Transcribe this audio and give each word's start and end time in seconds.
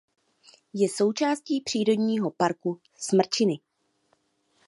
Je 0.73 0.89
součástí 0.89 1.61
přírodního 1.61 2.31
parku 2.31 2.79
Smrčiny. 2.97 3.59